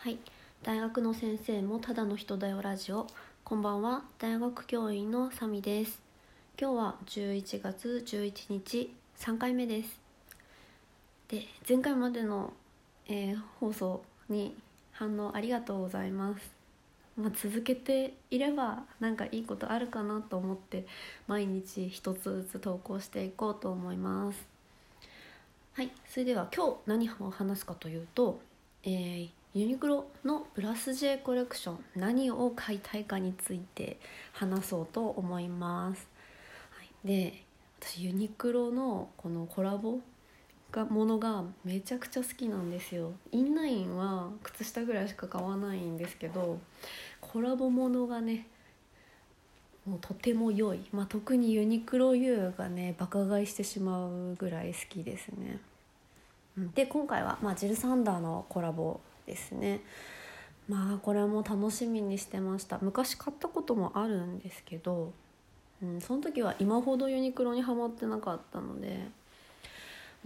[0.00, 0.18] はい。
[0.62, 3.08] 大学の先生もただの人だよラジオ。
[3.42, 4.04] こんばんは。
[4.20, 6.00] 大学教員のサミです。
[6.56, 8.94] 今日は11月11日。
[9.18, 10.00] 3回目です。
[11.26, 12.52] で前回までの、
[13.08, 14.54] えー放送に
[14.92, 16.48] 反応ありがとうございます。
[17.16, 20.86] まあ、続けていればなんかいいことあるかなと思って
[21.26, 24.46] 毎日一つずつ投稿していこうと思います。
[25.72, 25.90] はい。
[26.06, 28.38] それでは今日何を話すかというと、
[28.84, 33.98] えーユニクロのプラス J コレクション何を買いたいかについて
[34.32, 36.08] 話そうと思います、
[36.70, 37.42] はい、で
[37.80, 39.98] 私ユニクロのこのコラボ
[40.70, 43.12] がものがめちゃくちゃ好きなんですよ。
[43.32, 46.60] インナインは靴下ぐらいしか買わないんですけど
[47.20, 48.46] コラボものがね
[49.84, 55.58] もうとても良い、まあ、特にユニクロ U がねバカ買いしてしまうぐらい好きですね。
[56.74, 59.80] で今回は、まあ、ジル・サンダーのコラボですね
[60.68, 65.12] まあこれも楽しみにしてました昔買ったこともあるんですけど、
[65.82, 69.06] うん、その時は今ほどユニクロにはまってなかったので、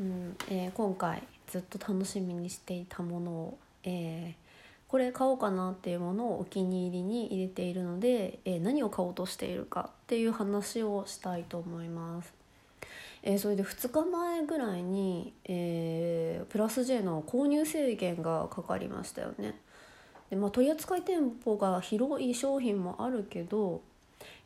[0.00, 4.42] うんえー今回ずっと楽しみにしていたものを、えー
[4.88, 12.41] これ買おうかなっていうものをお気に入りに入れているので、えー何を買おうとしているかっていう話をしたいと思います。
[13.22, 19.54] えーそれで2日前ぐらいに、えープラス J の購入制限がかかりましたよね。
[20.30, 23.82] でまあ、取扱店舗が広い商品もあるけど、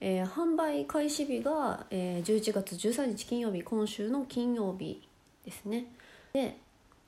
[0.00, 5.08] えー販売開始日が、えー11月13日金曜日今週の金曜日
[5.44, 5.86] ですね。
[6.32, 6.58] で、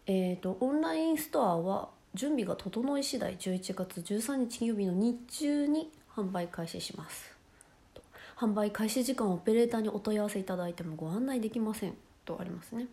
[0.06, 7.38] えー、とオンラインストアは準備が整い次第11月13日金曜日の日中に販売開始します。
[8.39, 11.94] 販売開始時間オペレーターにお問い合わせいただいてもご案内できません
[12.25, 12.86] とありますね。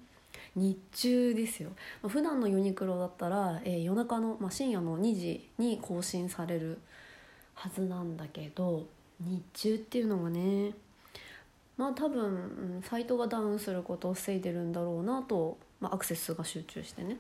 [0.56, 1.70] 日中ですよ。
[2.02, 6.80] まあ普段のユニクロだったら、えー夜中の、まあ、深夜の2時に更新される
[7.54, 8.88] はずなんだけど
[9.20, 10.74] 日中っていうのがね
[11.78, 17.18] まあ多分サイトがダウンすることを防いでるんだろうなと、まあ、アクセスが集中してね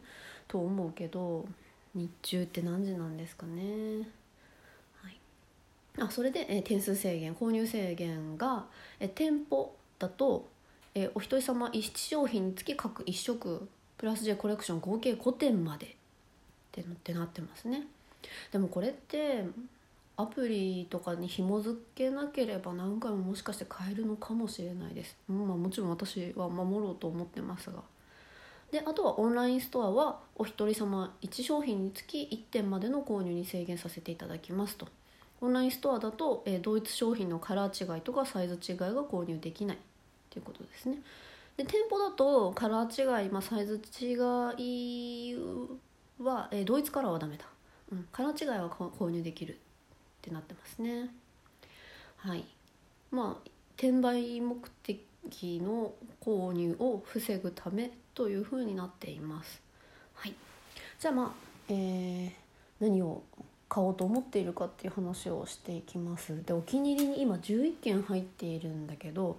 [0.47, 1.46] と思うけど
[1.94, 4.07] 日中って何時なんですかね。
[6.00, 8.66] あそれで、え点数制限購入制限が、
[9.00, 10.47] え店舗だと、
[10.94, 13.67] えーお一人様1商品につき各1色
[13.97, 17.88] プラス J コレクション合計5点までってなってますね。
[18.51, 19.45] でもこれって
[20.17, 27.81] アプリとかに紐付けなければ何回ももしかして買えるのかもしれないです、うんまあ、もちろん私は守ろうと思ってますが。
[28.72, 34.88] であとはオンラインストアはお一人様1商品につき1点までの購入に制限させていただきますと。
[35.41, 39.78] オンラインストアだと、えー同一商品のカラー違いとかサイズ違いが購入できない。
[40.29, 40.97] ということですね。
[41.57, 44.53] で店舗だとカラー違い、まあ、サイズ違いは、
[46.51, 47.45] えー同一カラーはダメだ、
[47.91, 49.57] うん、カラー違いは購入できるっ
[50.22, 51.09] てなってますね。
[52.18, 52.44] はい。
[53.12, 55.00] まあ転売目的
[55.62, 59.62] の購入を防ぐためというふうになっています。
[60.13, 60.34] はい。
[61.00, 61.31] じゃあまあ、
[61.69, 62.31] えー
[62.79, 63.24] 何を
[63.68, 66.44] 買おうと思っているかっていう話をしていきます。
[66.46, 69.38] でお気に入りに今11件入っているんだけど、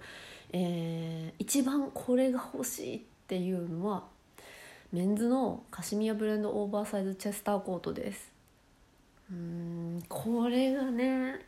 [0.51, 4.03] えー一番これが欲しいっていうのは
[4.91, 8.31] メンズのカシミヤブレンドオーバーサイズチェスターコートです。
[9.31, 11.45] うーんこれがね、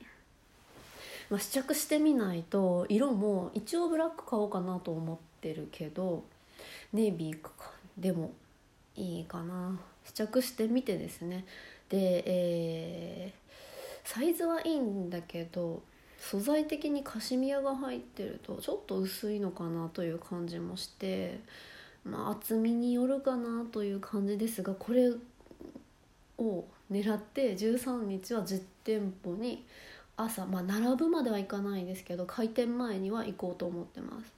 [1.29, 6.23] まあ、試着してみないと色も一応ブラック買おうかなと思ってるけど
[6.93, 7.51] ネイビーか
[7.97, 8.31] でも
[8.95, 9.79] いいかな。
[10.05, 11.45] 試着してみてですね。
[11.89, 13.39] で、えー
[14.11, 15.83] サイズはいいんだけど
[16.17, 21.39] 素材的にカシミヤが入ってるとちょっと薄いのかなという感じもして、
[22.03, 25.11] まあ、厚みによるかなという感じですがこれ
[26.39, 29.63] を狙って13日は実店舗に
[30.17, 34.33] 朝まあ並ぶまではいかないですけど開店前には行こうと思ってます。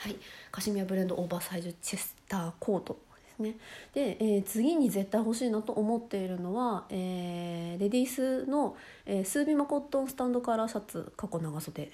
[0.00, 0.16] はい、
[0.52, 2.98] カシミヤブレンドオーバーサイズチェスターコート
[3.36, 3.56] ですね。
[3.94, 11.88] で、えー次に絶対欲しいなと思っているのは、えーレディースの、えースービマコットンスタンドカラーシャツ過去長袖っ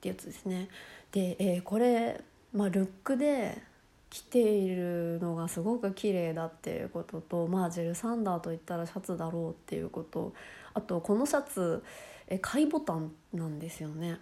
[0.00, 0.68] てやつですね。
[1.12, 2.20] で、えーこれ、
[2.52, 3.62] まあ、ルックで
[4.10, 10.32] 着ているのがすごく綺麗だっていうこととまあジル・サンダーといったらシャツだろうっていうこと。
[10.74, 11.82] あとこのシャツ
[12.28, 14.18] えー買いボタンなんですよね。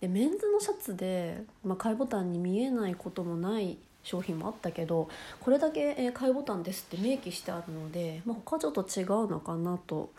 [0.00, 5.08] でメンズのシャツで、まあ、買いボタンに見えないこともない商品もあったけど
[5.40, 10.10] これだけ、えー買いボタンですって明記してあるので、まあ、他ちょっと違うのかなと、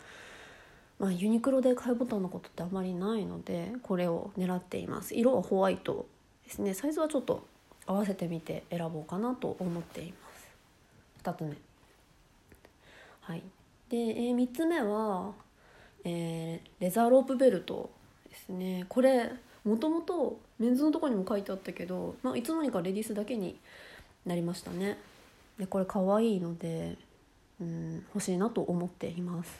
[0.98, 5.14] まあ、ユニクロで買いボタンのことってあまりないのでこれを狙っています。
[5.14, 6.06] 色はホワイト
[6.44, 6.74] ですね。
[6.74, 7.46] サイズはちょっと
[7.86, 10.48] 合わせてみて選ぼうかなと思っています。
[11.24, 11.56] 2つ目。
[13.20, 13.42] はい。
[13.88, 15.32] で、えー、3つ目は、
[16.04, 17.90] えー、レザーロープベルト
[18.28, 18.86] ですね。
[18.88, 19.30] これ
[19.64, 23.58] もともとメンズのとこにも書いてあったけど、まあ、いつの間にかレディースだけに
[24.26, 24.98] なりましたね。
[25.58, 26.96] でこれ可愛いので、
[27.60, 29.50] うん、欲しいなと思っています。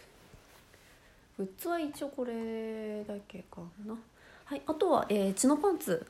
[1.38, 3.96] グッズは一応これだけかな。
[4.44, 6.06] はいあとは、えー、チノパンツ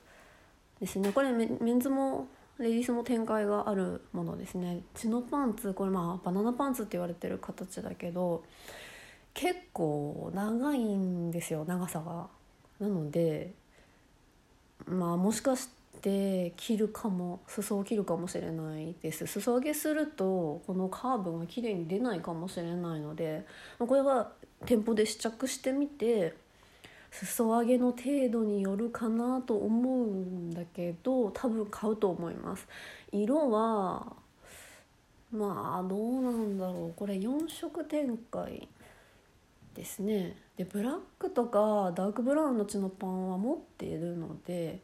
[0.81, 1.13] ですね。
[1.13, 2.27] これメンズも
[2.59, 4.81] レディースも展開があるものですね。
[4.95, 8.45] チノパンツこれまあバナナパンツって言われてる形だけど
[9.35, 12.29] 結構長いんですよ長さが。
[12.81, 13.53] なので
[14.87, 15.69] まあもしかし
[16.03, 19.27] て切るかも裾を切るかもしれないです。
[19.27, 23.47] 裾上げするとこのカーブが綺麗に出ないかもしれないので
[23.79, 24.33] これは
[24.67, 26.35] 店舗で試着してみて
[27.11, 32.67] 裾上げの程度によるかなと思うんだけど多分買うと思います。
[33.13, 34.13] 色は
[35.33, 36.93] まあどうなんだろう。
[36.95, 38.69] これ4色展開。
[39.75, 40.37] ですね。
[40.57, 44.81] でブラックとかダークブラウンのチノパンは持っているので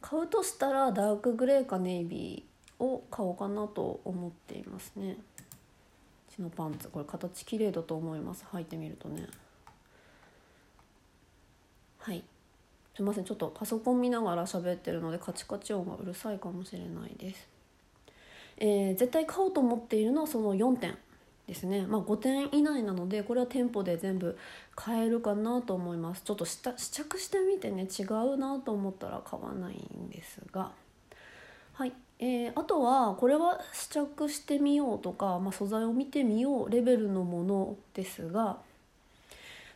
[0.00, 5.16] 買うとしたらダークグレーかネイビーを買おうかなと思っていますね。
[6.34, 6.88] チノパンツ。
[6.88, 8.44] これ形綺麗だと思います。
[8.52, 9.26] 履いてみるとね。
[11.98, 12.22] はい。
[12.94, 13.24] すいません。
[13.24, 17.48] ちょっとパソコン見ながら喋ってるのでカチカチ音がうるさいかもしれないです、
[18.58, 20.96] えー、絶対買おうと思っているのはその4点。
[21.46, 24.36] ですね、まあ、5点以内なのでこれは店舗で全部
[24.74, 26.22] 買えるかなと思います。
[26.22, 30.72] ちょっと試着してみてね違うなと思ったら買わないんですが。
[31.72, 38.58] はい、えー、あとはこれは試着してみようとか、まあ、素材を見てみようレベルのものですが。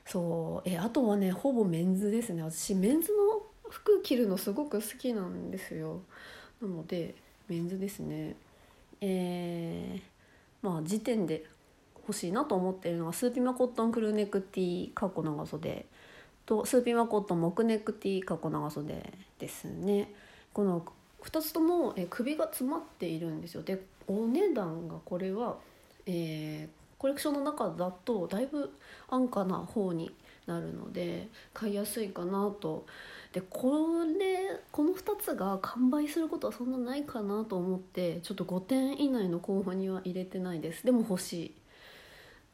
[0.06, 2.42] そう、えー、あとはねほぼメンズですね。
[2.42, 6.00] 私メンズの服着るのすごく好きなんですよ。
[6.60, 7.14] なので
[7.46, 8.34] メンズですね。
[9.00, 11.44] えー、まあ次点で
[12.02, 15.86] 欲しいなと思っているのがスーピマコットンクルーネック Tかっこ長袖
[16.46, 20.12] とスーピマコットンモックネック Tかっこ長袖ですね。
[20.52, 20.84] この
[21.22, 23.62] 2つともえ首が詰まっているんですよ。
[23.62, 25.56] でお値段がこれは、
[26.06, 26.68] えー、
[26.98, 28.72] コレクションの中だとだいぶ
[29.08, 30.10] 安価な方に
[30.46, 32.86] なるので買いやすいかなと。
[33.32, 40.84] でこれこの2つが完売することはそんなないかなと思ってちょっと5点以内の候補には入れてないです。
[40.84, 41.59] でも欲しい。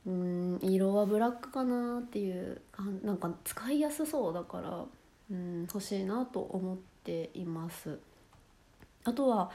[0.06, 2.60] うん色はブラックかなっていう
[3.02, 4.84] なんか使いやすそうだから
[5.30, 7.98] うん欲しいなと思っています。
[9.04, 9.50] あとは、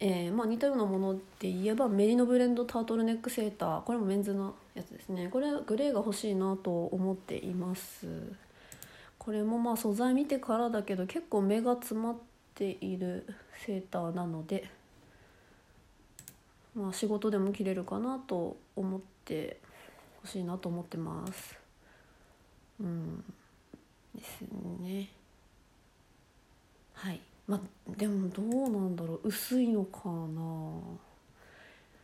[0.00, 3.82] えーまあ、似たようなもので言えばメリノブレンドタートルネックセーター。
[3.82, 5.28] これもメンズのやつですね。
[5.28, 8.06] これグレーが欲しいなと思っています。
[9.18, 12.16] これもまあ素材見てからだけど結構目が詰まっ
[12.56, 13.24] ている
[13.64, 14.68] セーターなので
[16.74, 19.58] まあ仕事でも着れるかなと思って
[20.22, 21.56] 欲しいなと思ってます。
[22.80, 23.24] うん。
[24.14, 24.42] です
[24.80, 25.08] ね。
[26.94, 27.20] はい。
[27.46, 27.60] まあ
[27.96, 29.28] でもどうなんだろう。
[29.28, 31.12] 薄いのかな。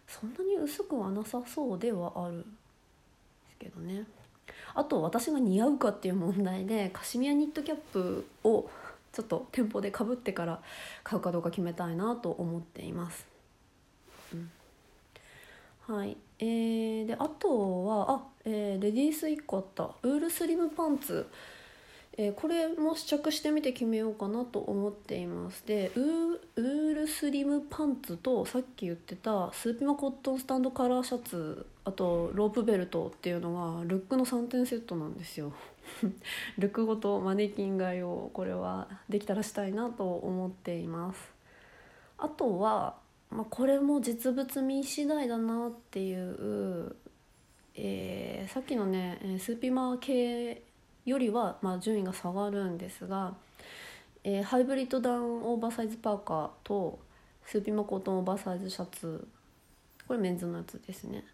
[0.09, 2.45] そんなに薄くはなさそうではあるで
[3.53, 4.05] すけどね。
[4.75, 8.69] あと私が似合うかっていう問題でカシミヤニットキャップを
[9.13, 10.61] ちょっと店舗でかぶってから
[11.05, 13.27] 買うかどうか決めたいなと思っています。
[14.33, 14.51] うん。
[15.89, 16.19] はい。
[16.39, 19.85] えー、であとはあ、えー、レディース1個あった。
[20.03, 21.27] ウールスリムパンツ、
[22.19, 25.67] えー、これも試着してみて決めようかなと思っています。
[25.67, 35.55] でウールスリムパンツとさっき言ってたスーピマコットンスタンドカラーシャツあとロープベルトっていうのがルックの3点セットなんですよ。
[36.59, 41.33] ルックごとマネキン買いをこれはできたらしたいなと思っています。
[42.19, 46.97] あとはまあ、これも実物見次第だなっていう、
[47.75, 50.63] えー、さっきのねスーピマ系
[51.05, 53.35] よりは、まあ、順位が下がるんですが、
[54.25, 56.99] えー、ハイブリッドダウンオーバーサイズパーカーと
[57.45, 59.27] スーピマコットンオーバーサイズシャツ
[60.07, 61.25] これメンズのやつですね。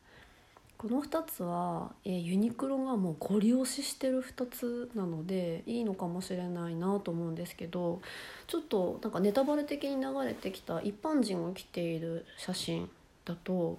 [0.84, 8.02] この2つは、え、ユニクロがもうご利用ししてる2つなのでいいのかもしれないなと思うんですけど
[8.46, 12.90] ちょっとなんかネタバレ的に流れてきた一般人が着ている写真
[13.24, 13.78] だと、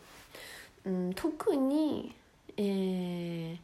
[0.84, 2.16] うん、特に、
[2.58, 3.58] えー、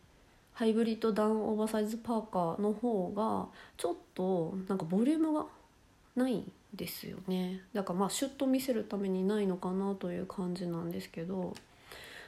[0.54, 5.46] ハイブリッドダウンオーバーサイズパーカーの方がちょっとなんかボリュームが
[6.16, 11.56] ないんですよねだからまあシュッと見せるためにないのかなという感じなんですけど。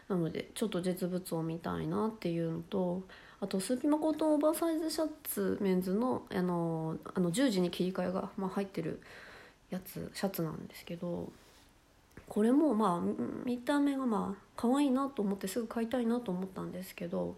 [0.10, 3.04] なのでちょっと実物を見たいなっていうのと
[3.40, 9.02] あとスーピマコットンオーバーサイズシャツメンズのあのあの十字に切り替えが、まあ、入ってる
[9.70, 11.32] やつシャツなんですけど
[12.28, 17.36] これもまあ見た目がまあ可愛いなと思ってすぐ買いたいなと思ったんですけど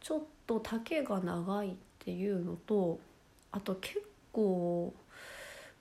[0.00, 2.98] ちょっと丈が長いっていうのと
[3.52, 4.92] あと結構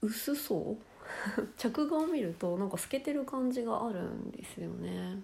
[0.02, 0.94] 薄そう。
[1.58, 5.22] 着画を見るとなんか透けてる感じがあるんですよね。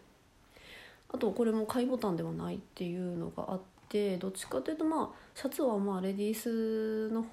[1.12, 7.26] あとこれも貝ボタンではないっていうのがあってどっちかというとまあシャツはまあレディースの、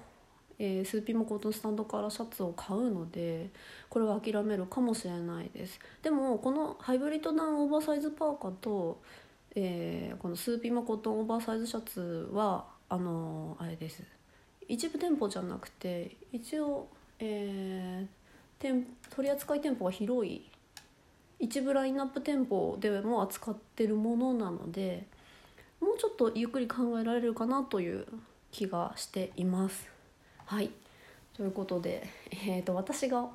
[0.57, 3.49] えー、スーピマコットンスタンドカラーシャツを買うので
[3.89, 8.99] これは諦めるかもしれないですでもこのハイブリッドダウンオーバーサイズパーカーと、
[9.55, 14.01] えー、このスーピマコットンオーバーサイズシャツはあのー、あれです。
[14.67, 16.87] 一部店舗じゃなくて一応、
[17.19, 18.07] えー、
[18.59, 20.49] 店取扱店舗が広い
[21.39, 25.05] 一部ラインナップ店舗でも扱ってるものなので
[25.79, 28.07] もうちょっとゆっくり考えられるかなという
[28.51, 29.87] 気がしています。
[30.45, 30.71] はい。
[31.35, 33.29] ということで、えーと、私が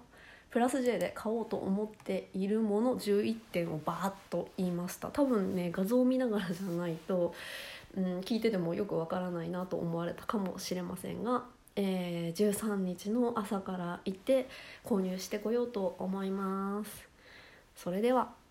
[0.50, 5.08] プラス J で買おうと思っているもの11点をバーッと言いました。
[5.08, 7.32] 多分ね画像を見ながらじゃないと、
[7.96, 11.44] うん、聞いててもよくわからないなと思われたかもしれませんが
[11.74, 14.46] えー、13日の朝から行って
[14.84, 17.11] 購入してこようと思います。
[17.74, 18.41] それでは。